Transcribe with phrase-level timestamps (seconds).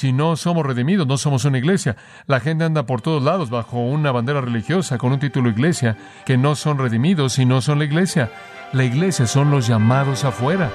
[0.00, 1.94] si no somos redimidos, no somos una iglesia.
[2.26, 6.38] La gente anda por todos lados bajo una bandera religiosa con un título iglesia, que
[6.38, 8.32] no son redimidos y no son la iglesia.
[8.72, 10.70] La iglesia son los llamados afuera,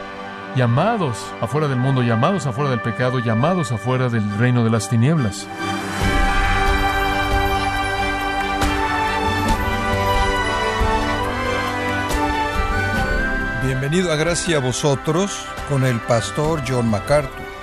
[0.55, 5.47] llamados afuera del mundo, llamados afuera del pecado, llamados afuera del reino de las tinieblas.
[13.63, 17.54] Bienvenido a Gracia a vosotros con el pastor John MacArthur.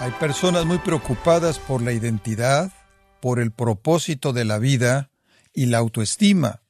[0.00, 2.72] Hay personas muy preocupadas por la identidad,
[3.20, 5.10] por el propósito de la vida
[5.52, 6.62] y la autoestima.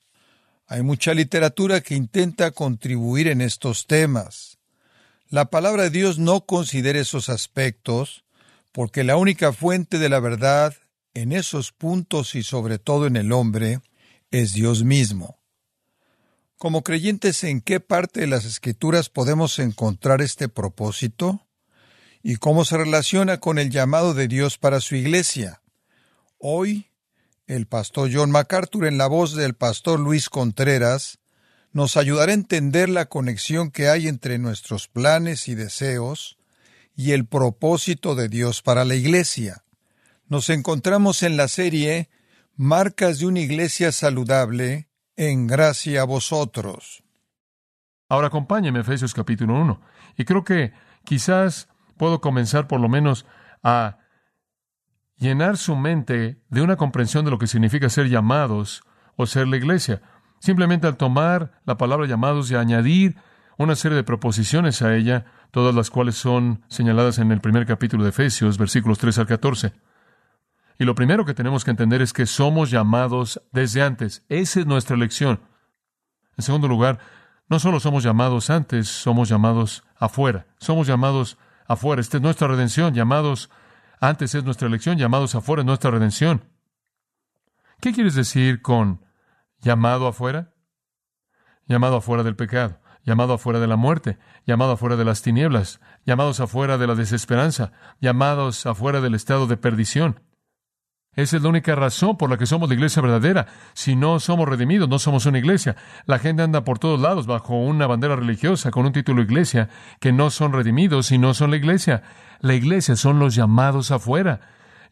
[0.66, 4.58] Hay mucha literatura que intenta contribuir en estos temas.
[5.28, 8.24] La palabra de Dios no considera esos aspectos
[8.72, 10.74] porque la única fuente de la verdad
[11.12, 13.82] en esos puntos y sobre todo en el hombre
[14.30, 15.38] es Dios mismo.
[16.56, 21.47] Como creyentes, ¿en qué parte de las Escrituras podemos encontrar este propósito?
[22.28, 25.62] ¿Y cómo se relaciona con el llamado de Dios para su iglesia?
[26.36, 26.90] Hoy,
[27.46, 31.20] el pastor John MacArthur, en la voz del pastor Luis Contreras,
[31.72, 36.36] nos ayudará a entender la conexión que hay entre nuestros planes y deseos
[36.94, 39.64] y el propósito de Dios para la iglesia.
[40.26, 42.10] Nos encontramos en la serie
[42.56, 47.02] Marcas de una iglesia saludable, en gracia a vosotros.
[48.06, 49.80] Ahora acompáñeme Efesios capítulo 1.
[50.18, 50.74] Y creo que
[51.06, 51.68] quizás
[51.98, 53.26] puedo comenzar por lo menos
[53.62, 53.98] a
[55.16, 58.82] llenar su mente de una comprensión de lo que significa ser llamados
[59.16, 60.00] o ser la iglesia.
[60.40, 63.16] Simplemente al tomar la palabra llamados y añadir
[63.58, 68.04] una serie de proposiciones a ella, todas las cuales son señaladas en el primer capítulo
[68.04, 69.72] de Efesios, versículos 3 al 14.
[70.78, 74.24] Y lo primero que tenemos que entender es que somos llamados desde antes.
[74.28, 75.40] Esa es nuestra elección.
[76.36, 77.00] En segundo lugar,
[77.48, 80.46] no solo somos llamados antes, somos llamados afuera.
[80.58, 81.36] Somos llamados
[81.68, 82.00] afuera.
[82.00, 82.94] Esta es nuestra redención.
[82.94, 83.50] Llamados
[84.00, 86.44] antes es nuestra elección, llamados afuera es nuestra redención.
[87.80, 89.04] ¿Qué quieres decir con
[89.60, 90.54] llamado afuera?
[91.66, 96.40] Llamado afuera del pecado, llamado afuera de la muerte, llamado afuera de las tinieblas, llamados
[96.40, 100.20] afuera de la desesperanza, llamados afuera del estado de perdición.
[101.18, 103.48] Esa es la única razón por la que somos la iglesia verdadera.
[103.74, 105.74] Si no somos redimidos, no somos una iglesia.
[106.06, 109.68] La gente anda por todos lados bajo una bandera religiosa con un título iglesia,
[109.98, 112.04] que no son redimidos y no son la iglesia.
[112.38, 114.42] La iglesia son los llamados afuera.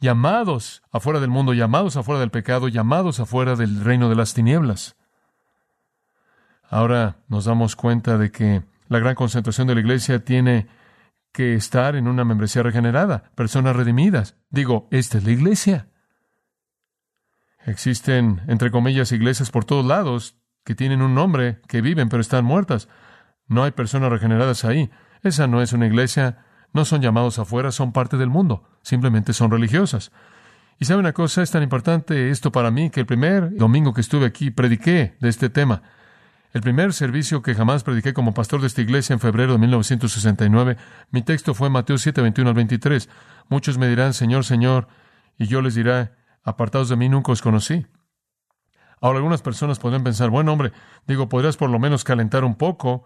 [0.01, 4.97] Llamados afuera del mundo, llamados afuera del pecado, llamados afuera del reino de las tinieblas.
[6.69, 10.67] Ahora nos damos cuenta de que la gran concentración de la iglesia tiene
[11.31, 14.35] que estar en una membresía regenerada, personas redimidas.
[14.51, 15.87] Digo, esta es la iglesia.
[17.67, 22.45] Existen, entre comillas, iglesias por todos lados que tienen un nombre, que viven pero están
[22.45, 22.89] muertas.
[23.49, 24.91] No hay personas regeneradas ahí.
[25.23, 29.51] Esa no es una iglesia, no son llamados afuera, son parte del mundo, simplemente son
[29.51, 30.13] religiosas.
[30.79, 34.01] Y sabe una cosa, es tan importante esto para mí que el primer domingo que
[34.01, 35.83] estuve aquí prediqué de este tema.
[36.53, 40.77] El primer servicio que jamás prediqué como pastor de esta iglesia en febrero de 1969,
[41.11, 43.09] mi texto fue Mateo 7, 21 al 23.
[43.49, 44.87] Muchos me dirán, Señor, Señor,
[45.37, 46.11] y yo les diré,
[46.47, 47.87] apartados de mí nunca os conocí.
[49.03, 50.73] Ahora algunas personas podrían pensar, bueno hombre,
[51.07, 53.05] digo, podrías por lo menos calentar un poco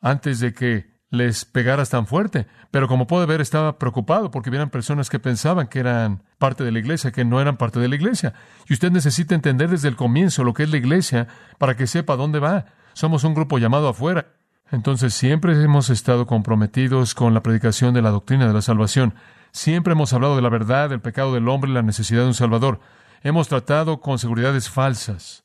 [0.00, 2.46] antes de que les pegaras tan fuerte.
[2.70, 6.70] Pero como puede ver, estaba preocupado porque vieran personas que pensaban que eran parte de
[6.70, 8.34] la iglesia, que no eran parte de la iglesia.
[8.68, 11.26] Y usted necesita entender desde el comienzo lo que es la iglesia
[11.58, 12.66] para que sepa dónde va.
[12.92, 14.34] Somos un grupo llamado afuera.
[14.70, 19.14] Entonces siempre hemos estado comprometidos con la predicación de la doctrina de la salvación.
[19.50, 22.34] Siempre hemos hablado de la verdad, del pecado del hombre y la necesidad de un
[22.34, 22.80] Salvador.
[23.22, 25.44] Hemos tratado con seguridades falsas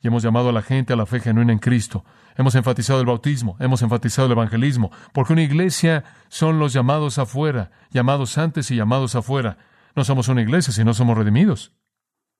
[0.00, 2.04] y hemos llamado a la gente a la fe genuina en Cristo.
[2.36, 7.70] Hemos enfatizado el bautismo, hemos enfatizado el evangelismo, porque una iglesia son los llamados afuera,
[7.90, 9.58] llamados antes y llamados afuera.
[9.94, 11.72] No somos una iglesia si no somos redimidos.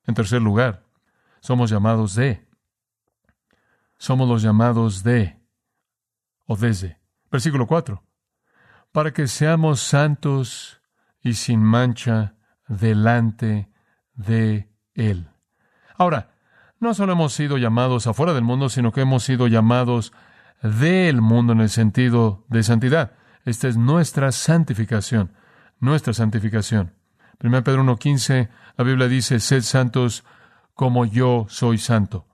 [0.06, 0.85] En tercer lugar,
[1.41, 2.47] somos llamados de.
[3.99, 5.44] Somos los llamados de
[6.47, 6.99] o desde.
[7.31, 8.03] Versículo 4.
[8.93, 10.81] Para que seamos santos
[11.21, 12.37] y sin mancha
[12.69, 13.70] delante
[14.14, 15.29] de Él.
[15.96, 16.35] Ahora,
[16.81, 20.12] no solo hemos sido llamados afuera del mundo, sino que hemos sido llamados
[20.62, 23.12] del mundo en el sentido de santidad.
[23.44, 25.32] Esta es nuestra santificación,
[25.81, 26.94] nuestra santificación.
[27.43, 30.25] 1 Pedro 1.15, la Biblia dice, sed santos
[30.75, 32.26] como yo soy santo.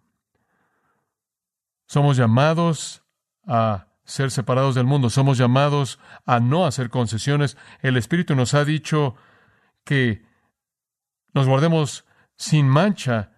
[1.87, 3.05] Somos llamados
[3.47, 7.57] a ser separados del mundo, somos llamados a no hacer concesiones.
[7.81, 9.15] El Espíritu nos ha dicho
[9.85, 10.25] que
[11.33, 12.05] nos guardemos
[12.37, 13.31] sin mancha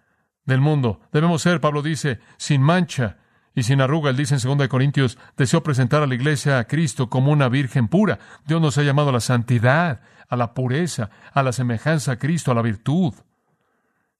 [0.45, 0.99] del mundo.
[1.11, 3.17] Debemos ser, Pablo dice, sin mancha
[3.53, 4.09] y sin arruga.
[4.09, 7.87] Él dice en 2 Corintios, deseó presentar a la iglesia a Cristo como una virgen
[7.87, 8.17] pura.
[8.45, 12.51] Dios nos ha llamado a la santidad, a la pureza, a la semejanza a Cristo,
[12.51, 13.13] a la virtud.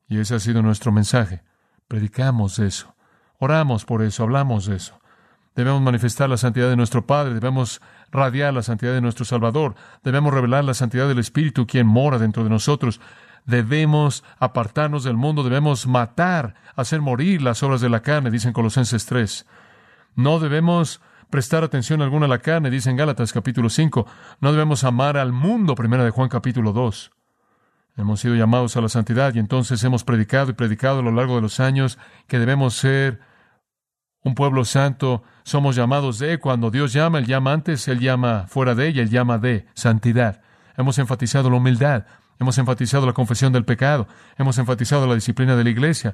[0.08, 1.42] Y ese ha sido nuestro mensaje.
[1.88, 2.96] Predicamos eso,
[3.40, 5.00] oramos por eso, hablamos de eso.
[5.56, 10.34] Debemos manifestar la santidad de nuestro Padre, debemos radiar la santidad de nuestro Salvador, debemos
[10.34, 13.00] revelar la santidad del Espíritu, quien mora dentro de nosotros.
[13.46, 19.06] Debemos apartarnos del mundo, debemos matar, hacer morir las obras de la carne, dicen Colosenses
[19.06, 19.46] 3.
[20.16, 24.08] No debemos prestar atención alguna a la carne, dicen Gálatas capítulo 5.
[24.40, 27.12] No debemos amar al mundo, primera de Juan capítulo 2.
[27.98, 31.36] Hemos sido llamados a la santidad y entonces hemos predicado y predicado a lo largo
[31.36, 33.20] de los años que debemos ser
[34.24, 35.24] un pueblo santo.
[35.44, 39.10] Somos llamados de, cuando Dios llama, Él llama antes, Él llama fuera de ella, Él
[39.10, 40.42] llama de santidad.
[40.78, 42.06] Hemos enfatizado la humildad,
[42.40, 44.08] Hemos enfatizado la confesión del pecado.
[44.38, 46.14] Hemos enfatizado la disciplina de la iglesia.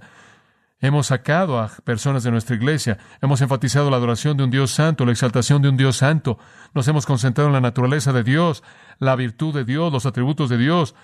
[0.82, 2.98] Hemos sacado a personas de nuestra iglesia.
[3.22, 6.38] Hemos enfatizado la adoración de un Dios santo, la exaltación de un Dios santo.
[6.74, 8.64] Nos hemos concentrado en la naturaleza de Dios,
[9.00, 10.96] la virtud de Dios, los atributos de Dios,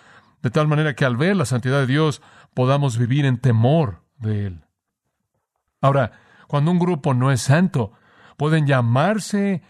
[0.41, 2.21] de tal manera que al ver la santidad de Dios
[2.53, 4.65] podamos vivir en temor de Él.
[5.81, 6.11] Ahora,
[6.47, 7.93] cuando un grupo no es santo,
[8.37, 9.63] pueden llamarse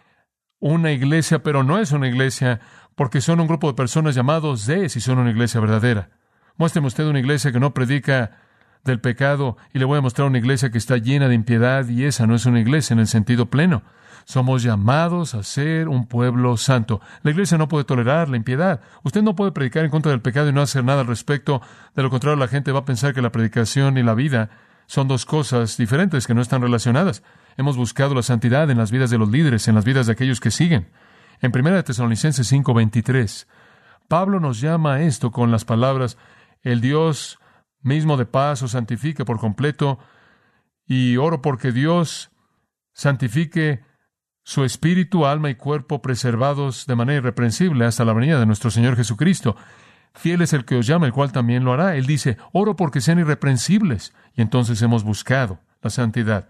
[0.60, 2.60] una iglesia, pero no es una iglesia,
[2.96, 6.10] porque son un grupo de personas llamados de si son una iglesia verdadera.
[6.58, 8.40] Muéstreme usted una iglesia que no predica
[8.86, 12.06] del pecado y le voy a mostrar una iglesia que está llena de impiedad y
[12.06, 13.84] esa no es una iglesia en el sentido pleno.
[14.26, 17.02] Somos llamados a ser un pueblo santo.
[17.22, 18.82] La iglesia no puede tolerar la impiedad.
[19.04, 21.62] Usted no puede predicar en contra del pecado y no hacer nada al respecto.
[21.96, 24.50] De lo contrario, la gente va a pensar que la predicación y la vida
[24.88, 27.24] son dos cosas diferentes que no están relacionadas.
[27.58, 30.40] Hemos buscado la santidad en las vidas de los líderes, en las vidas de aquellos
[30.40, 30.90] que siguen.
[31.42, 33.48] En 1 Tesalonicenses 5:23,
[34.08, 36.18] Pablo nos llama a esto con las palabras,
[36.62, 37.40] el Dios
[37.82, 40.00] mismo de paz os santifique por completo,
[40.86, 42.32] y oro porque Dios
[42.94, 43.84] santifique
[44.44, 48.96] su espíritu, alma y cuerpo preservados de manera irreprensible hasta la venida de nuestro Señor
[48.96, 49.56] Jesucristo.
[50.16, 51.96] Fiel es el que os llama, el cual también lo hará.
[51.96, 54.14] Él dice, oro porque sean irreprensibles.
[54.34, 56.48] Y entonces hemos buscado la santidad.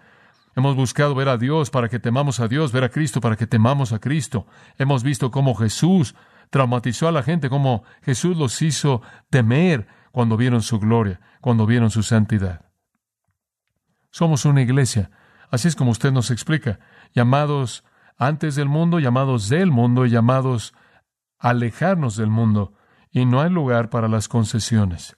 [0.56, 3.48] Hemos buscado ver a Dios para que temamos a Dios, ver a Cristo para que
[3.48, 4.48] temamos a Cristo.
[4.78, 6.16] Hemos visto cómo Jesús
[6.50, 11.92] traumatizó a la gente, cómo Jesús los hizo temer cuando vieron su gloria, cuando vieron
[11.92, 12.72] su santidad.
[14.12, 15.12] Somos una iglesia,
[15.52, 16.80] así es como usted nos explica,
[17.14, 17.84] llamados
[18.18, 20.74] antes del mundo, llamados del mundo y llamados
[21.38, 22.74] a alejarnos del mundo,
[23.16, 25.16] y no hay lugar para las concesiones.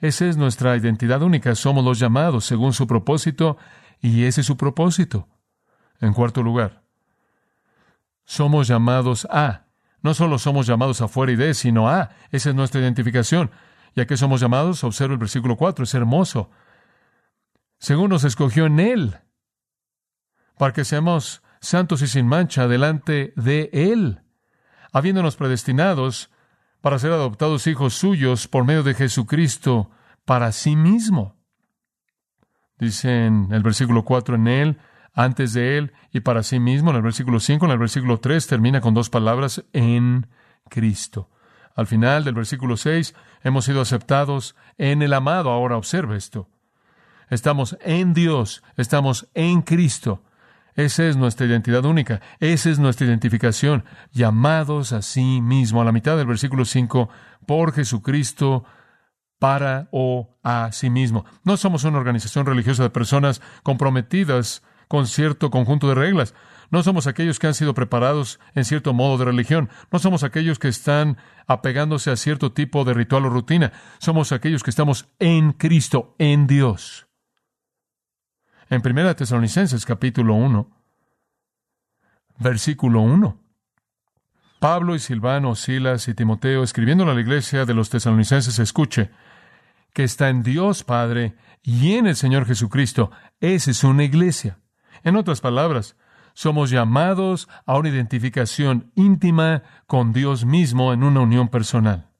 [0.00, 3.56] Esa es nuestra identidad única, somos los llamados según su propósito
[4.00, 5.28] y ese es su propósito.
[6.00, 6.82] En cuarto lugar,
[8.24, 9.66] somos llamados a.
[10.02, 12.10] No solo somos llamados afuera y de, sino a.
[12.32, 13.52] Esa es nuestra identificación.
[13.94, 14.82] ¿Y a qué somos llamados?
[14.82, 16.50] Observa el versículo 4, es hermoso.
[17.78, 19.16] Según nos escogió en Él,
[20.58, 24.22] para que seamos santos y sin mancha delante de Él,
[24.90, 26.32] habiéndonos predestinados
[26.80, 29.90] para ser adoptados hijos suyos por medio de Jesucristo
[30.24, 31.36] para sí mismo.
[32.78, 34.78] Dice en el versículo 4 en él,
[35.14, 36.90] antes de él y para sí mismo.
[36.90, 40.28] En el versículo 5, en el versículo 3 termina con dos palabras, en
[40.68, 41.28] Cristo.
[41.74, 45.50] Al final del versículo 6, hemos sido aceptados en el amado.
[45.50, 46.48] Ahora observe esto.
[47.30, 50.22] Estamos en Dios, estamos en Cristo.
[50.78, 53.82] Esa es nuestra identidad única, esa es nuestra identificación,
[54.12, 55.82] llamados a sí mismo.
[55.82, 57.08] A la mitad del versículo 5,
[57.46, 58.62] por Jesucristo
[59.40, 61.24] para o a sí mismo.
[61.42, 66.32] No somos una organización religiosa de personas comprometidas con cierto conjunto de reglas.
[66.70, 69.70] No somos aquellos que han sido preparados en cierto modo de religión.
[69.90, 71.16] No somos aquellos que están
[71.48, 73.72] apegándose a cierto tipo de ritual o rutina.
[73.98, 77.07] Somos aquellos que estamos en Cristo, en Dios.
[78.70, 80.70] En 1 Tesalonicenses capítulo 1,
[82.38, 83.40] versículo 1.
[84.60, 89.10] Pablo y Silvano, Silas y Timoteo, escribiendo a la iglesia de los tesalonicenses, escuche,
[89.94, 93.10] que está en Dios Padre y en el Señor Jesucristo.
[93.40, 94.58] Esa es una iglesia.
[95.02, 95.96] En otras palabras,
[96.34, 102.10] somos llamados a una identificación íntima con Dios mismo en una unión personal.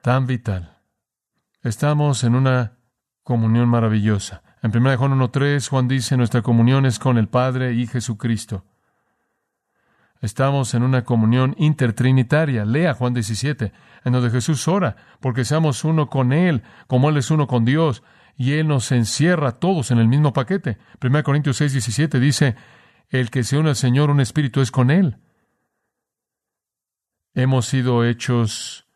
[0.00, 0.78] Tan vital.
[1.62, 2.78] Estamos en una
[3.24, 4.44] comunión maravillosa.
[4.62, 8.64] En 1 Juan 1.3, Juan dice, nuestra comunión es con el Padre y Jesucristo.
[10.20, 12.64] Estamos en una comunión intertrinitaria.
[12.64, 13.72] Lea Juan 17,
[14.04, 18.02] en donde Jesús ora, porque seamos uno con Él, como Él es uno con Dios,
[18.36, 20.78] y Él nos encierra todos en el mismo paquete.
[21.02, 22.56] 1 Corintios 6, 17 dice,
[23.10, 25.18] el que se une al Señor, un espíritu es con Él.
[27.34, 28.86] Hemos sido hechos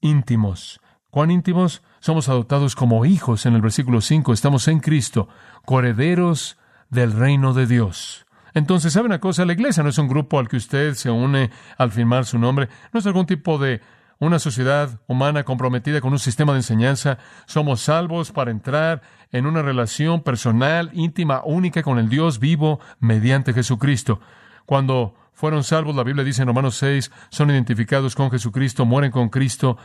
[0.00, 0.80] íntimos.
[1.10, 1.82] ¿Cuán íntimos?
[2.00, 4.32] Somos adoptados como hijos en el versículo 5.
[4.32, 5.28] Estamos en Cristo,
[5.66, 6.56] coherederos
[6.88, 8.24] del reino de Dios.
[8.54, 9.44] Entonces, ¿sabe una cosa?
[9.44, 12.70] La iglesia no es un grupo al que usted se une al firmar su nombre,
[12.92, 13.82] no es algún tipo de
[14.18, 17.18] una sociedad humana comprometida con un sistema de enseñanza.
[17.46, 23.52] Somos salvos para entrar en una relación personal, íntima, única con el Dios vivo mediante
[23.52, 24.20] Jesucristo.
[24.64, 29.28] Cuando fueron salvos, la Biblia dice en Romanos 6, son identificados con Jesucristo, mueren con
[29.28, 29.78] Cristo,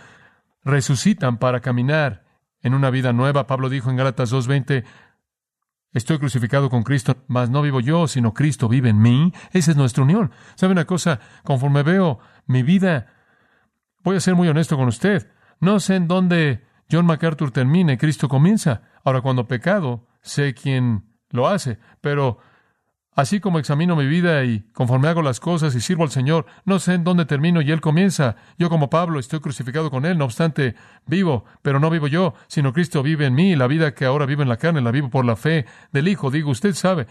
[0.65, 2.25] resucitan para caminar
[2.62, 3.48] en una vida nueva.
[3.48, 4.84] Pablo dijo en Gálatas 2.20,
[5.93, 9.31] estoy crucificado con Cristo, mas no vivo yo, sino Cristo vive en mí.
[9.51, 10.31] Esa es nuestra unión.
[10.55, 11.19] ¿Sabe una cosa?
[11.43, 13.13] Conforme veo mi vida,
[14.03, 15.31] voy a ser muy honesto con usted.
[15.60, 18.81] No sé en dónde John MacArthur termina y Cristo comienza.
[19.03, 22.39] Ahora, cuando pecado, sé quién lo hace, pero
[23.15, 26.79] Así como examino mi vida y conforme hago las cosas y sirvo al Señor, no
[26.79, 28.36] sé en dónde termino y Él comienza.
[28.57, 32.74] Yo como Pablo estoy crucificado con Él, no obstante, vivo, pero no vivo yo, sino
[32.74, 35.24] Cristo vive en mí la vida que ahora vivo en la carne la vivo por
[35.24, 36.29] la fe del Hijo.
[36.29, 37.07] Digo, usted sabe,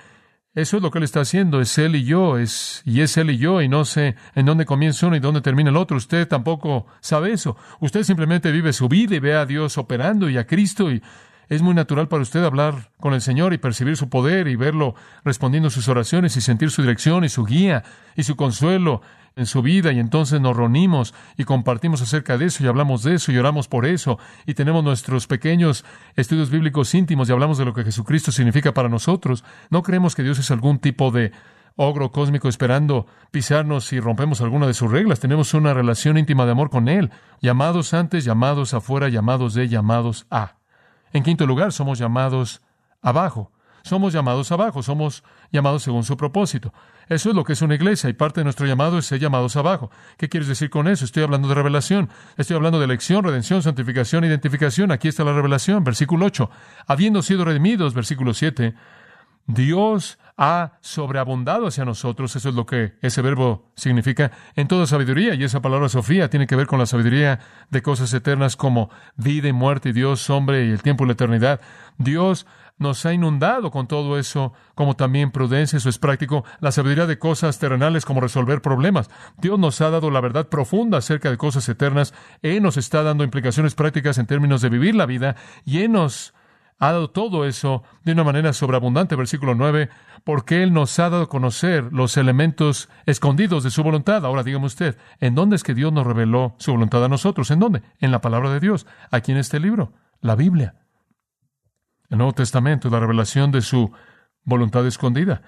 [0.55, 3.31] eso es lo que Él está haciendo, es Él y yo, es, y es Él
[3.31, 5.97] y yo, y no sé en dónde comienza uno y dónde termina el otro.
[5.97, 7.57] Usted tampoco sabe eso.
[7.81, 11.03] Usted simplemente vive su vida y ve a Dios operando y a Cristo y
[11.49, 14.95] es muy natural para usted hablar con el Señor y percibir su poder y verlo
[15.25, 17.85] respondiendo sus oraciones y sentir su dirección y su guía
[18.17, 19.03] y su consuelo
[19.37, 23.15] en su vida y entonces nos reunimos y compartimos acerca de eso y hablamos de
[23.15, 25.85] eso y oramos por eso y tenemos nuestros pequeños
[26.15, 29.45] estudios bíblicos íntimos y hablamos de lo que Jesucristo significa para nosotros.
[29.71, 31.33] No creemos que Dios es algún tipo de
[31.77, 35.21] ogro cósmico esperando pisarnos si rompemos alguna de sus reglas.
[35.21, 37.11] Tenemos una relación íntima de amor con Él.
[37.41, 40.57] Llamados antes, llamados afuera, llamados de, llamados a.
[41.15, 42.61] En quinto lugar, somos llamados
[43.01, 43.51] abajo.
[43.85, 46.73] Somos llamados abajo, somos llamados según su propósito.
[47.07, 49.57] Eso es lo que es una iglesia y parte de nuestro llamado es ser llamados
[49.57, 49.91] abajo.
[50.17, 51.05] ¿Qué quieres decir con eso?
[51.05, 54.91] Estoy hablando de revelación, estoy hablando de elección, redención, santificación, identificación.
[54.91, 56.51] Aquí está la revelación, versículo 8.
[56.87, 58.75] Habiendo sido redimidos, versículo 7,
[59.47, 65.35] Dios ha sobreabundado hacia nosotros, eso es lo que ese verbo significa, en toda sabiduría,
[65.35, 67.39] y esa palabra Sofía tiene que ver con la sabiduría
[67.71, 71.13] de cosas eternas como vida y muerte, y Dios, hombre, y el tiempo y la
[71.13, 71.61] eternidad.
[71.99, 72.47] Dios
[72.79, 77.19] nos ha inundado con todo eso, como también prudencia, eso es práctico, la sabiduría de
[77.19, 79.11] cosas terrenales como resolver problemas.
[79.39, 83.23] Dios nos ha dado la verdad profunda acerca de cosas eternas, Él nos está dando
[83.23, 86.35] implicaciones prácticas en términos de vivir la vida, y Él nos
[86.79, 89.91] ha dado todo eso de una manera sobreabundante, versículo 9,
[90.25, 94.25] porque Él nos ha dado a conocer los elementos escondidos de su voluntad.
[94.25, 97.51] Ahora dígame usted, ¿en dónde es que Dios nos reveló su voluntad a nosotros?
[97.51, 97.83] ¿En dónde?
[98.01, 98.87] En la palabra de Dios.
[99.11, 100.75] Aquí en este libro, la Biblia.
[102.11, 103.93] El Nuevo Testamento es la revelación de su
[104.45, 105.43] voluntad escondida.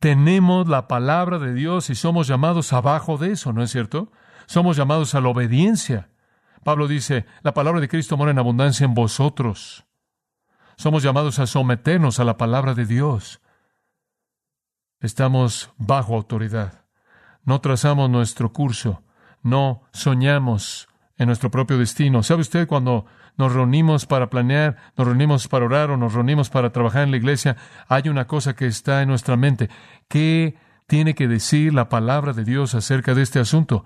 [0.00, 4.12] Tenemos la palabra de Dios y somos llamados abajo de eso, ¿no es cierto?
[4.46, 6.10] Somos llamados a la obediencia.
[6.64, 9.85] Pablo dice, la palabra de Cristo mora en abundancia en vosotros.
[10.76, 13.40] Somos llamados a someternos a la palabra de Dios.
[15.00, 16.84] Estamos bajo autoridad.
[17.44, 19.02] No trazamos nuestro curso.
[19.42, 22.22] No soñamos en nuestro propio destino.
[22.22, 23.06] ¿Sabe usted cuando
[23.38, 27.16] nos reunimos para planear, nos reunimos para orar o nos reunimos para trabajar en la
[27.16, 27.56] iglesia?
[27.88, 29.70] Hay una cosa que está en nuestra mente.
[30.08, 33.84] ¿Qué tiene que decir la palabra de Dios acerca de este asunto?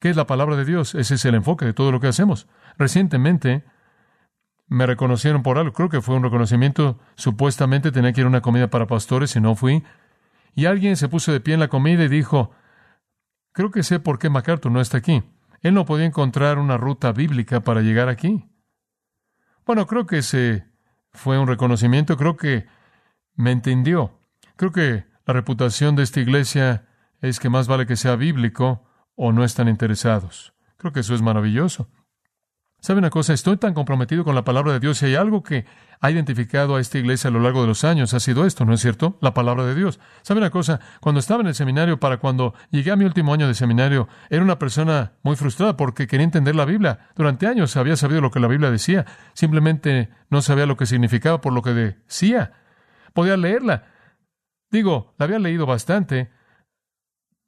[0.00, 0.94] ¿Qué es la palabra de Dios?
[0.94, 2.48] Ese es el enfoque de todo lo que hacemos.
[2.78, 3.64] Recientemente,
[4.70, 5.72] me reconocieron por algo.
[5.72, 6.98] Creo que fue un reconocimiento.
[7.16, 9.82] Supuestamente tenía que ir a una comida para pastores y no fui.
[10.54, 12.52] Y alguien se puso de pie en la comida y dijo,
[13.52, 15.24] creo que sé por qué MacArthur no está aquí.
[15.60, 18.48] Él no podía encontrar una ruta bíblica para llegar aquí.
[19.66, 20.66] Bueno, creo que ese
[21.12, 22.16] fue un reconocimiento.
[22.16, 22.66] Creo que
[23.34, 24.20] me entendió.
[24.54, 26.86] Creo que la reputación de esta iglesia
[27.20, 28.84] es que más vale que sea bíblico
[29.16, 30.54] o no están interesados.
[30.76, 31.90] Creo que eso es maravilloso.
[32.80, 33.34] ¿Sabe una cosa?
[33.34, 35.66] Estoy tan comprometido con la palabra de Dios y hay algo que
[36.00, 38.14] ha identificado a esta iglesia a lo largo de los años.
[38.14, 39.18] Ha sido esto, ¿no es cierto?
[39.20, 40.00] La palabra de Dios.
[40.22, 40.80] ¿Sabe una cosa?
[41.00, 44.42] Cuando estaba en el seminario, para cuando llegué a mi último año de seminario, era
[44.42, 47.10] una persona muy frustrada porque quería entender la Biblia.
[47.16, 49.04] Durante años había sabido lo que la Biblia decía.
[49.34, 52.52] Simplemente no sabía lo que significaba por lo que decía.
[53.12, 53.84] Podía leerla.
[54.70, 56.30] Digo, la había leído bastante.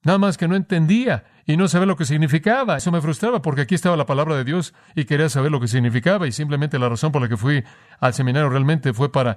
[0.05, 2.77] Nada más que no entendía y no sabía lo que significaba.
[2.77, 5.69] Eso me frustraba porque aquí estaba la palabra de Dios y quería saber lo que
[5.69, 7.63] significaba y simplemente la razón por la que fui
[8.01, 9.37] al seminario realmente fue para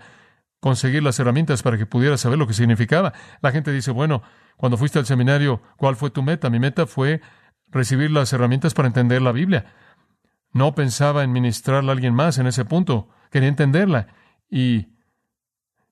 [0.60, 3.13] conseguir las herramientas para que pudiera saber lo que significaba.
[3.41, 4.24] La gente dice, bueno,
[4.57, 6.50] cuando fuiste al seminario, ¿cuál fue tu meta?
[6.50, 7.22] Mi meta fue
[7.67, 9.65] recibir las herramientas para entender la Biblia.
[10.51, 14.07] No pensaba en ministrarla a alguien más en ese punto, quería entenderla.
[14.50, 14.88] Y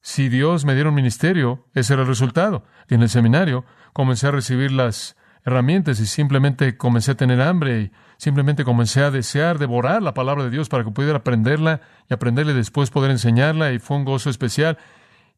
[0.02, 2.66] si Dios me diera un ministerio, ese era el resultado.
[2.90, 7.82] Y en el seminario comencé a recibir las herramientas y simplemente comencé a tener hambre
[7.82, 12.14] y simplemente comencé a desear devorar la palabra de Dios para que pudiera aprenderla y
[12.14, 14.78] aprenderla y después poder enseñarla y fue un gozo especial.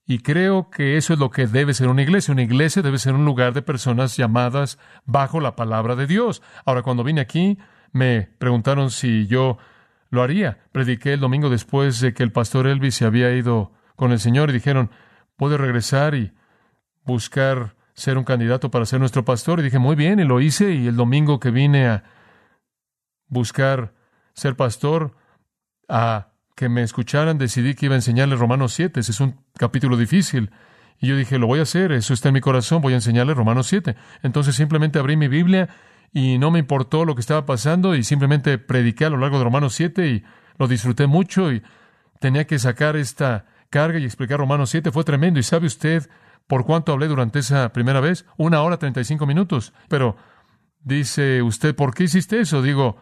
[0.08, 2.32] Y creo que eso es lo que debe ser una iglesia.
[2.32, 6.44] Una iglesia debe ser un lugar de personas llamadas bajo la palabra de Dios.
[6.64, 7.58] Ahora, cuando vine aquí,
[7.92, 9.58] me preguntaron si yo
[10.12, 10.60] lo haría.
[10.72, 14.52] Prediqué el domingo después de que el pastor Elvis se había ido con el Señor
[14.52, 14.92] y dijeron,
[15.38, 16.34] puede regresar y
[17.04, 19.60] buscar ser un candidato para ser nuestro pastor.
[19.60, 20.74] Y dije, muy bien, y lo hice.
[20.74, 22.04] Y el domingo que vine a
[23.28, 23.94] buscar
[24.34, 25.16] ser pastor,
[25.90, 29.00] a que me escucharan, decidí que iba a enseñarles Romanos 7.
[29.00, 30.52] Ese es un capítulo difícil.
[31.00, 33.36] Y yo dije, lo voy a hacer, eso está en mi corazón, voy a enseñarles
[33.36, 33.96] Romanos 7.
[34.24, 35.70] Entonces simplemente abrí mi Biblia
[36.14, 39.44] y no me importó lo que estaba pasando y simplemente prediqué a lo largo de
[39.44, 40.24] Romanos 7 y
[40.58, 41.62] lo disfruté mucho y
[42.20, 44.92] tenía que sacar esta carga y explicar Romanos 7.
[44.92, 45.40] Fue tremendo.
[45.40, 46.10] ¿Y sabe usted
[46.48, 48.26] por cuánto hablé durante esa primera vez?
[48.38, 49.74] Una hora treinta y cinco minutos.
[49.88, 50.16] Pero
[50.82, 52.62] dice usted, ¿por qué hiciste eso?
[52.62, 52.98] Digo,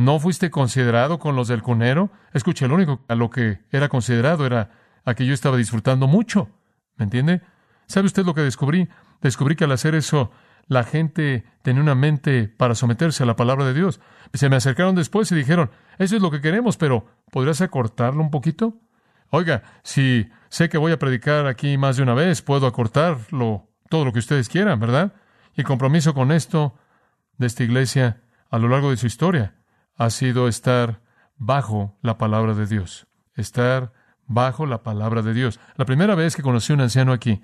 [0.00, 2.10] ¿No fuiste considerado con los del cunero?
[2.32, 4.70] Escuche, lo único a lo que era considerado era
[5.04, 6.48] a que yo estaba disfrutando mucho.
[6.96, 7.42] ¿Me entiende?
[7.86, 8.88] ¿Sabe usted lo que descubrí?
[9.20, 10.30] Descubrí que al hacer eso,
[10.68, 14.00] la gente tenía una mente para someterse a la palabra de Dios.
[14.32, 18.30] Se me acercaron después y dijeron, eso es lo que queremos, pero ¿podrías acortarlo un
[18.30, 18.78] poquito?
[19.30, 24.04] Oiga, si sé que voy a predicar aquí más de una vez, puedo acortarlo todo
[24.04, 25.14] lo que ustedes quieran, ¿verdad?
[25.54, 26.74] Y el compromiso con esto
[27.38, 29.54] de esta iglesia a lo largo de su historia
[29.96, 31.00] ha sido estar
[31.36, 33.06] bajo la palabra de Dios.
[33.34, 33.92] Estar
[34.26, 35.60] bajo la palabra de Dios.
[35.76, 37.42] La primera vez que conocí a un anciano aquí,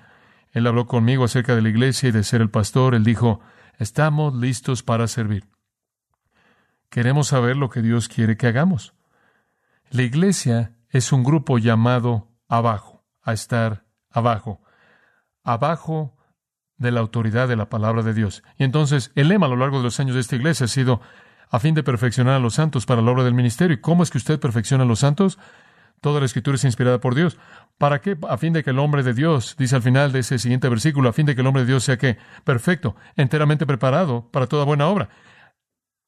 [0.52, 2.94] él habló conmigo acerca de la iglesia y de ser el pastor.
[2.94, 3.40] Él dijo,
[3.78, 5.44] estamos listos para servir.
[6.90, 8.94] Queremos saber lo que Dios quiere que hagamos.
[9.90, 14.62] La iglesia es un grupo llamado abajo, a estar abajo,
[15.44, 16.16] abajo
[16.78, 18.42] de la autoridad de la palabra de Dios.
[18.58, 21.00] Y entonces el lema a lo largo de los años de esta iglesia ha sido
[21.50, 23.74] a fin de perfeccionar a los santos para la obra del ministerio.
[23.74, 25.38] ¿Y cómo es que usted perfecciona a los santos?
[26.00, 27.38] Toda la escritura es inspirada por Dios.
[27.78, 28.16] ¿Para qué?
[28.28, 31.08] A fin de que el hombre de Dios, dice al final de ese siguiente versículo,
[31.08, 34.64] a fin de que el hombre de Dios sea que perfecto, enteramente preparado para toda
[34.64, 35.08] buena obra.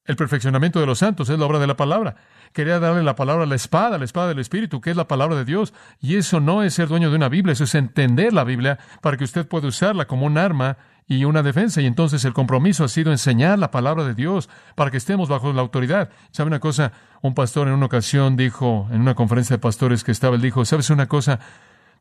[0.09, 2.15] El perfeccionamiento de los santos es la obra de la palabra.
[2.51, 5.35] Quería darle la palabra a la espada, la espada del Espíritu, que es la palabra
[5.35, 5.71] de Dios.
[6.01, 9.17] Y eso no es ser dueño de una Biblia, eso es entender la Biblia para
[9.17, 11.79] que usted pueda usarla como un arma y una defensa.
[11.79, 15.53] Y entonces el compromiso ha sido enseñar la palabra de Dios para que estemos bajo
[15.53, 16.09] la autoridad.
[16.31, 16.91] ¿Sabe una cosa?
[17.21, 20.65] Un pastor en una ocasión dijo, en una conferencia de pastores que estaba, él dijo,
[20.65, 21.39] ¿sabes una cosa?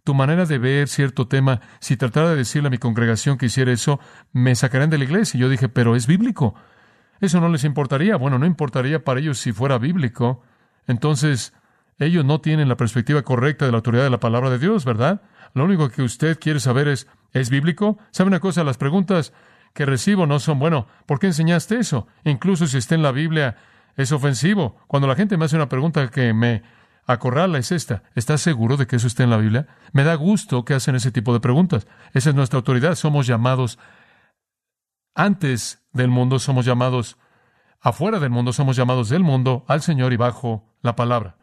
[0.04, 3.70] Tu manera de ver cierto tema, si tratara de decirle a mi congregación que hiciera
[3.70, 4.00] eso,
[4.32, 5.37] me sacarían de la iglesia.
[5.37, 6.54] Y yo dije, pero es bíblico.
[7.20, 8.16] Eso no les importaría.
[8.16, 10.42] Bueno, no importaría para ellos si fuera bíblico.
[10.87, 11.52] Entonces,
[11.98, 15.22] ellos no tienen la perspectiva correcta de la autoridad de la palabra de Dios, ¿verdad?
[15.54, 17.98] Lo único que usted quiere saber es, ¿es bíblico?
[18.11, 18.64] ¿Sabe una cosa?
[18.64, 19.33] Las preguntas
[19.74, 22.07] que recibo no son, bueno, ¿por qué enseñaste eso?
[22.24, 23.57] Incluso si está en la Biblia,
[23.96, 24.76] es ofensivo.
[24.87, 26.62] Cuando la gente me hace una pregunta que me
[27.07, 28.02] acorrala es esta.
[28.14, 29.66] ¿Estás seguro de que eso está en la Biblia?
[29.92, 31.87] Me da gusto que hacen ese tipo de preguntas.
[32.12, 32.94] Esa es nuestra autoridad.
[32.94, 33.78] Somos llamados
[35.18, 37.18] antes del mundo, somos llamados
[37.81, 41.37] afuera del mundo, somos llamados del mundo al Señor y bajo la palabra.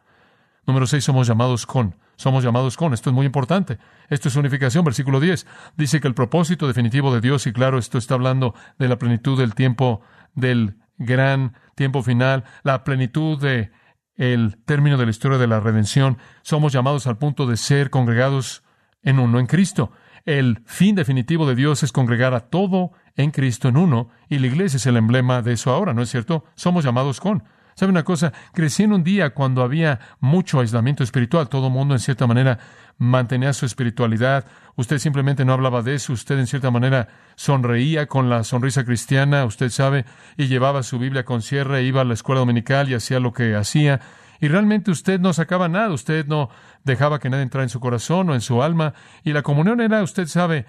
[0.66, 1.94] Número seis, somos llamados con.
[2.16, 2.94] Somos llamados con.
[2.94, 3.78] Esto es muy importante.
[4.08, 4.82] Esto es unificación.
[4.82, 8.88] Versículo 10 dice que el propósito definitivo de Dios, y claro, esto está hablando de
[8.88, 10.00] la plenitud del tiempo,
[10.34, 13.72] del gran tiempo final, la plenitud de
[14.16, 16.16] el término de la historia de la redención.
[16.40, 18.64] Somos llamados al punto de ser congregados
[19.02, 19.92] en uno en Cristo.
[20.24, 24.46] El fin definitivo de Dios es congregar a todo en Cristo en uno, y la
[24.46, 26.44] iglesia es el emblema de eso ahora, ¿no es cierto?
[26.54, 27.44] Somos llamados con.
[27.76, 28.32] ¿Sabe una cosa?
[28.54, 31.50] Crecí en un día cuando había mucho aislamiento espiritual.
[31.50, 32.58] Todo el mundo, en cierta manera,
[32.96, 34.46] mantenía su espiritualidad.
[34.76, 36.14] Usted simplemente no hablaba de eso.
[36.14, 40.06] Usted, en cierta manera, sonreía con la sonrisa cristiana, usted sabe,
[40.38, 43.54] y llevaba su Biblia con cierre, iba a la escuela dominical y hacía lo que
[43.54, 44.00] hacía.
[44.40, 45.90] Y realmente usted no sacaba nada.
[45.90, 46.48] Usted no
[46.82, 48.94] dejaba que nadie entrara en su corazón o en su alma.
[49.22, 50.64] Y la comunión era, usted sabe,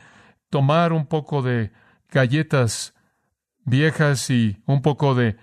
[0.50, 1.72] tomar un poco de
[2.10, 2.94] galletas
[3.66, 5.38] viejas y un poco de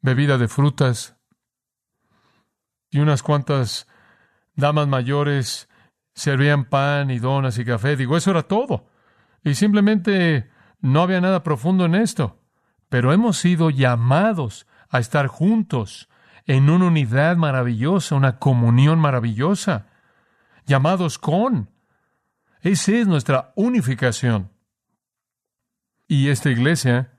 [0.00, 1.16] bebida de frutas
[2.90, 3.88] y unas cuantas
[4.54, 5.68] damas mayores
[6.14, 7.96] servían pan y donas y café.
[7.96, 8.86] Digo, eso era todo.
[9.42, 10.50] Y simplemente
[10.80, 12.38] no había nada profundo en esto.
[12.90, 16.10] Pero hemos sido llamados a estar juntos
[16.44, 19.86] en una unidad maravillosa, una comunión maravillosa,
[20.66, 21.70] llamados con.
[22.60, 24.51] Esa es nuestra unificación.
[26.08, 27.12] Y esta iglesia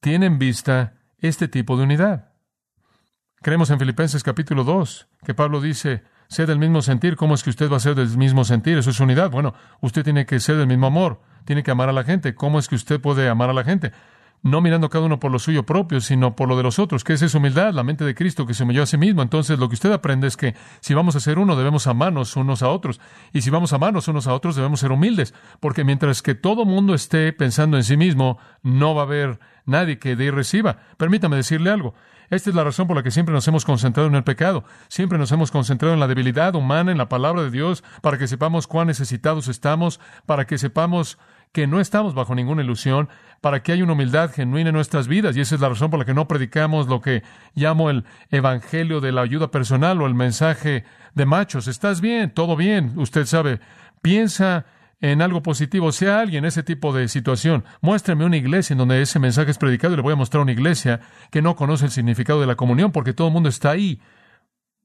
[0.00, 2.32] tiene en vista este tipo de unidad.
[3.40, 7.50] Creemos en Filipenses capítulo 2, que Pablo dice, sé del mismo sentir, ¿cómo es que
[7.50, 8.78] usted va a ser del mismo sentir?
[8.78, 9.30] Eso es unidad.
[9.30, 12.34] Bueno, usted tiene que ser del mismo amor, tiene que amar a la gente.
[12.34, 13.92] ¿Cómo es que usted puede amar a la gente?
[14.42, 17.14] No mirando cada uno por lo suyo propio, sino por lo de los otros, que
[17.14, 19.22] es esa humildad, la mente de Cristo que se humilló a sí mismo.
[19.22, 22.62] Entonces, lo que usted aprende es que si vamos a ser uno, debemos amarnos unos
[22.62, 23.00] a otros.
[23.32, 25.34] Y si vamos a amarnos unos a otros, debemos ser humildes.
[25.60, 29.98] Porque mientras que todo mundo esté pensando en sí mismo, no va a haber nadie
[29.98, 30.78] que dé y reciba.
[30.98, 31.94] Permítame decirle algo.
[32.30, 34.64] Esta es la razón por la que siempre nos hemos concentrado en el pecado.
[34.88, 38.26] Siempre nos hemos concentrado en la debilidad humana, en la palabra de Dios, para que
[38.26, 41.18] sepamos cuán necesitados estamos, para que sepamos
[41.52, 43.08] que no estamos bajo ninguna ilusión,
[43.40, 45.36] para que haya una humildad genuina en nuestras vidas.
[45.36, 47.22] Y esa es la razón por la que no predicamos lo que
[47.54, 50.84] llamo el Evangelio de la ayuda personal o el mensaje
[51.14, 51.68] de machos.
[51.68, 53.60] Estás bien, todo bien, usted sabe.
[54.02, 54.66] Piensa
[55.12, 57.64] en algo positivo, sea alguien ese tipo de situación.
[57.82, 60.52] Muéstrame una iglesia en donde ese mensaje es predicado y le voy a mostrar una
[60.52, 64.00] iglesia que no conoce el significado de la comunión porque todo el mundo está ahí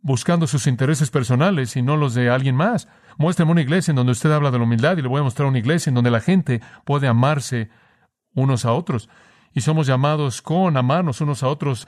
[0.02, 2.90] buscando sus intereses personales y no los de alguien más.
[3.18, 5.48] Muéstrame una iglesia en donde usted habla de la humildad y le voy a mostrar
[5.48, 7.70] una iglesia en donde la gente puede amarse
[8.34, 9.10] unos a otros.
[9.54, 11.88] Y somos llamados con amarnos unos a otros,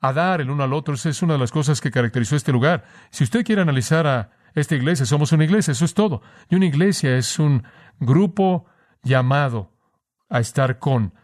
[0.00, 0.94] a dar el uno al otro.
[0.94, 2.82] Esa es una de las cosas que caracterizó este lugar.
[3.10, 6.22] Si usted quiere analizar a esta iglesia, somos una iglesia, eso es todo.
[6.48, 7.64] Y una iglesia es un
[8.00, 8.66] grupo
[9.02, 9.72] llamado
[10.28, 11.14] a estar con.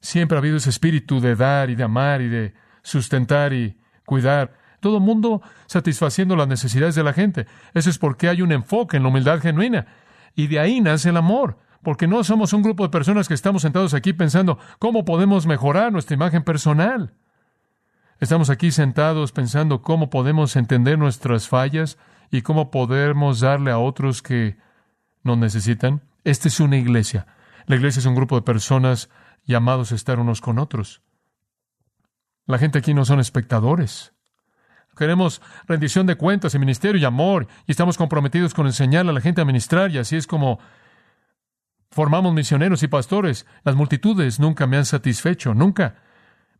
[0.00, 4.58] Siempre ha habido ese espíritu de dar y de amar y de sustentar y cuidar.
[4.80, 7.46] Todo el mundo satisfaciendo las necesidades de la gente.
[7.74, 9.86] Eso es porque hay un enfoque en la humildad genuina.
[10.34, 11.58] Y de ahí nace el amor.
[11.82, 15.92] Porque no somos un grupo de personas que estamos sentados aquí pensando cómo podemos mejorar
[15.92, 17.14] nuestra imagen personal.
[18.20, 21.96] Estamos aquí sentados pensando cómo podemos entender nuestras fallas
[22.30, 24.56] y cómo podemos darle a otros que
[25.22, 26.02] nos necesitan.
[26.24, 27.26] Esta es una iglesia.
[27.66, 29.10] La iglesia es un grupo de personas
[29.44, 31.02] llamados a estar unos con otros.
[32.46, 34.12] La gente aquí no son espectadores.
[34.96, 39.20] Queremos rendición de cuentas y ministerio y amor, y estamos comprometidos con enseñarle a la
[39.20, 40.58] gente a ministrar, y así es como
[41.90, 43.46] formamos misioneros y pastores.
[43.64, 45.96] Las multitudes nunca me han satisfecho, nunca.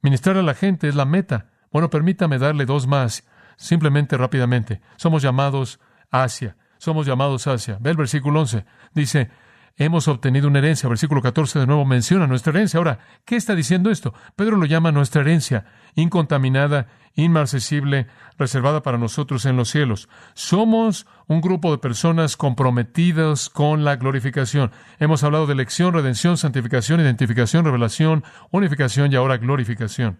[0.00, 1.50] Ministrar a la gente es la meta.
[1.70, 3.26] Bueno, permítame darle dos más,
[3.61, 4.81] simplemente rápidamente.
[4.96, 5.79] Somos llamados
[6.11, 7.77] hacia, somos llamados hacia.
[7.79, 8.64] Ve el versículo 11.
[8.94, 9.31] Dice,
[9.77, 10.88] hemos obtenido una herencia.
[10.88, 12.79] Versículo 14 de nuevo menciona nuestra herencia.
[12.79, 14.14] Ahora, ¿qué está diciendo esto?
[14.35, 18.07] Pedro lo llama nuestra herencia, incontaminada, inmarcesible,
[18.38, 20.09] reservada para nosotros en los cielos.
[20.33, 24.73] Somos un grupo de personas comprometidas con la glorificación.
[24.99, 30.18] Hemos hablado de elección, redención, santificación, identificación, revelación, unificación y ahora glorificación.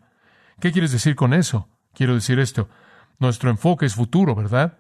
[0.61, 1.70] ¿Qué quieres decir con eso?
[1.94, 2.68] Quiero decir esto.
[3.20, 4.78] Nuestro enfoque es futuro, ¿verdad?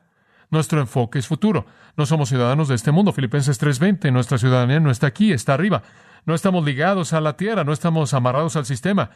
[0.50, 1.66] Nuestro enfoque es futuro.
[1.96, 3.12] No somos ciudadanos de este mundo.
[3.12, 5.82] Filipenses 3:20, nuestra ciudadanía no está aquí, está arriba.
[6.26, 9.10] No estamos ligados a la tierra, no estamos amarrados al sistema.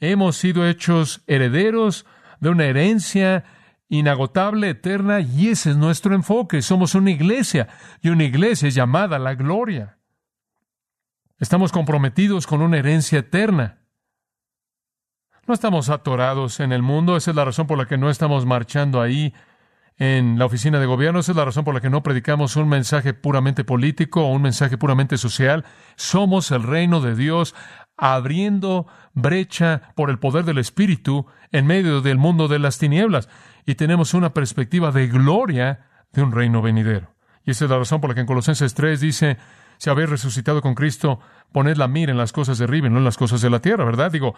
[0.00, 2.06] Hemos sido hechos herederos
[2.40, 3.44] de una herencia
[3.90, 6.62] inagotable, eterna, y ese es nuestro enfoque.
[6.62, 7.68] Somos una iglesia,
[8.00, 9.98] y una iglesia es llamada la gloria.
[11.38, 13.79] Estamos comprometidos con una herencia eterna.
[15.50, 18.46] No estamos atorados en el mundo, esa es la razón por la que no estamos
[18.46, 19.34] marchando ahí
[19.98, 22.68] en la oficina de gobierno, esa es la razón por la que no predicamos un
[22.68, 25.64] mensaje puramente político o un mensaje puramente social.
[25.96, 27.56] Somos el reino de Dios
[27.96, 33.28] abriendo brecha por el poder del Espíritu en medio del mundo de las tinieblas.
[33.66, 35.80] Y tenemos una perspectiva de gloria
[36.12, 37.12] de un reino venidero.
[37.44, 39.36] Y esa es la razón por la que en Colosenses 3 dice,
[39.78, 41.18] si habéis resucitado con Cristo,
[41.50, 43.58] poned la mira en las cosas de arriba y no en las cosas de la
[43.58, 44.12] tierra, ¿verdad?
[44.12, 44.36] Digo,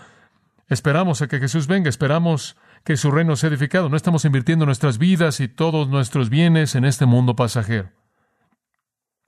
[0.73, 3.89] esperamos a que Jesús venga, esperamos que su reino sea edificado.
[3.89, 7.91] No estamos invirtiendo nuestras vidas y todos nuestros bienes en este mundo pasajero.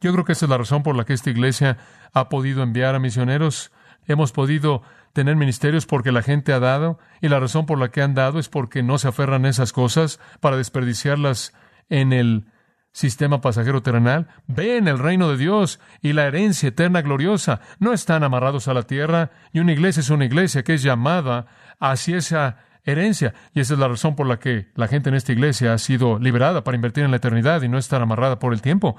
[0.01, 1.79] Yo creo que esa es la razón por la que esta iglesia
[2.13, 3.73] ha podido enviar a misioneros
[4.07, 8.03] Hemos podido tener ministerios porque la gente ha dado y la razón por la que
[8.03, 11.55] han dado es porque no se aferran a esas cosas para desperdiciarlas
[11.89, 12.47] en el
[12.95, 14.29] sistema pasajero terrenal.
[14.47, 17.61] Ven el reino de Dios y la herencia eterna gloriosa.
[17.81, 21.47] No están amarrados a la tierra y una iglesia es una iglesia que es llamada
[21.81, 23.35] hacia esa herencia.
[23.53, 26.19] Y esa es la razón por la que la gente en esta iglesia ha sido
[26.21, 28.97] liberada para invertir en la eternidad y no estar amarrada por el tiempo.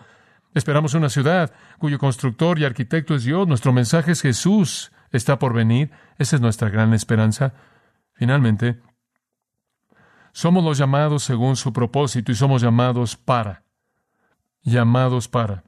[0.53, 3.47] Esperamos una ciudad cuyo constructor y arquitecto es Dios.
[3.47, 5.91] Nuestro mensaje es Jesús está por venir.
[6.17, 7.53] Esa es nuestra gran esperanza.
[8.13, 8.81] Finalmente,
[10.33, 13.64] somos los llamados según su propósito y somos llamados para.
[14.65, 15.63] Llamados para.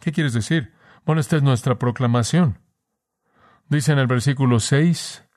[0.00, 0.72] ¿Qué quieres decir?
[1.04, 2.60] Bueno, esta es nuestra proclamación.
[3.68, 5.28] Dice en el versículo 6,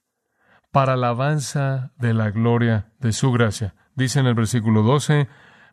[0.72, 3.74] para alabanza de la gloria de su gracia.
[3.96, 5.28] Dice en el versículo 12,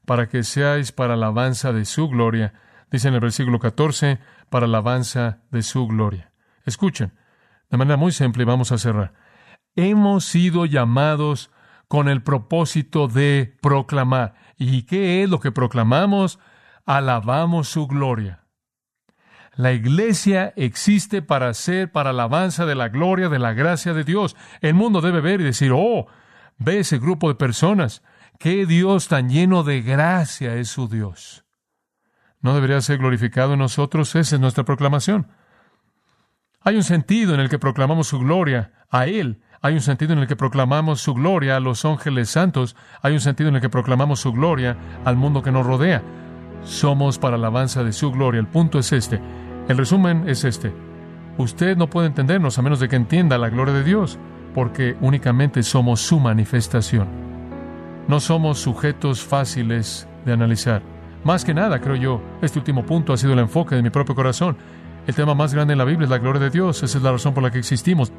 [0.06, 2.54] para que seáis para alabanza de su gloria.
[2.90, 6.32] Dice en el versículo 14, para alabanza de su gloria.
[6.64, 7.12] Escuchen,
[7.68, 9.12] de manera muy simple, vamos a cerrar.
[9.76, 11.50] Hemos sido llamados
[11.88, 14.34] con el propósito de proclamar.
[14.56, 16.38] ¿Y qué es lo que proclamamos?
[16.90, 18.40] Alabamos su gloria.
[19.54, 24.34] La iglesia existe para ser para alabanza de la gloria de la gracia de Dios.
[24.60, 26.08] El mundo debe ver y decir, oh,
[26.58, 28.02] ve ese grupo de personas.
[28.40, 31.44] Qué Dios tan lleno de gracia es su Dios.
[32.40, 34.16] ¿No debería ser glorificado en nosotros?
[34.16, 35.28] Esa es nuestra proclamación.
[36.60, 39.44] Hay un sentido en el que proclamamos su gloria a Él.
[39.62, 42.74] Hay un sentido en el que proclamamos su gloria a los ángeles santos.
[43.00, 46.02] Hay un sentido en el que proclamamos su gloria al mundo que nos rodea.
[46.62, 48.40] Somos para alabanza de su gloria.
[48.40, 49.20] El punto es este.
[49.68, 50.72] El resumen es este.
[51.38, 54.18] Usted no puede entendernos a menos de que entienda la gloria de Dios,
[54.54, 57.08] porque únicamente somos su manifestación.
[58.08, 60.82] No somos sujetos fáciles de analizar.
[61.24, 64.14] Más que nada, creo yo, este último punto ha sido el enfoque de mi propio
[64.14, 64.56] corazón.
[65.06, 66.82] El tema más grande en la Biblia es la gloria de Dios.
[66.82, 68.12] Esa es la razón por la que existimos.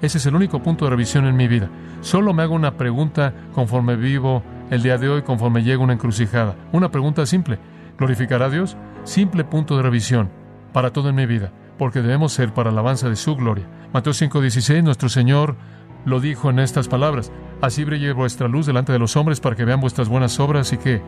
[0.00, 1.68] Ese es el único punto de revisión en mi vida.
[2.00, 5.94] Solo me hago una pregunta conforme vivo el día de hoy, conforme llego a una
[5.94, 6.54] encrucijada.
[6.72, 7.58] Una pregunta simple.
[7.98, 8.76] ¿Glorificará a Dios?
[9.04, 10.30] Simple punto de revisión
[10.72, 13.68] para todo en mi vida, porque debemos ser para alabanza de su gloria.
[13.92, 15.56] Mateo 5:16, nuestro Señor
[16.04, 19.64] lo dijo en estas palabras, así brille vuestra luz delante de los hombres para que
[19.64, 21.02] vean vuestras buenas obras y que,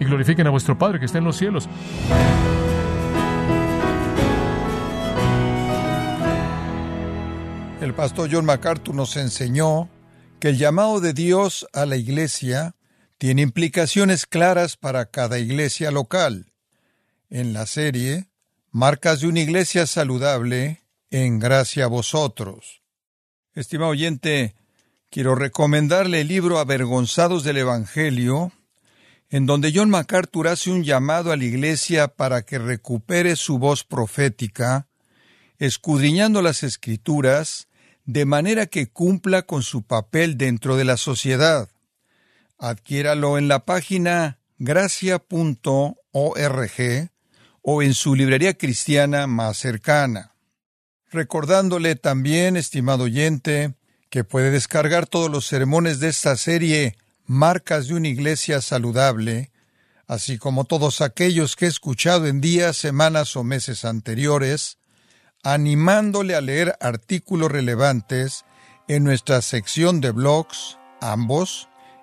[0.00, 1.68] y glorifiquen a vuestro Padre que está en los cielos.
[7.80, 9.88] El pastor John MacArthur nos enseñó
[10.40, 12.74] que el llamado de Dios a la iglesia
[13.22, 16.52] tiene implicaciones claras para cada iglesia local.
[17.30, 18.26] En la serie,
[18.72, 22.82] Marcas de una iglesia saludable, en gracia a vosotros.
[23.54, 24.56] Estimado oyente,
[25.08, 28.50] quiero recomendarle el libro Avergonzados del Evangelio,
[29.30, 33.84] en donde John MacArthur hace un llamado a la iglesia para que recupere su voz
[33.84, 34.88] profética,
[35.58, 37.68] escudriñando las escrituras,
[38.04, 41.71] de manera que cumpla con su papel dentro de la sociedad.
[42.62, 45.96] Adquiéralo en la página gracia.org
[47.60, 50.36] o en su librería cristiana más cercana.
[51.10, 53.74] Recordándole también, estimado oyente,
[54.10, 56.96] que puede descargar todos los sermones de esta serie
[57.26, 59.50] Marcas de una Iglesia Saludable,
[60.06, 64.78] así como todos aquellos que he escuchado en días, semanas o meses anteriores,
[65.42, 68.44] animándole a leer artículos relevantes
[68.86, 71.68] en nuestra sección de blogs, ambos,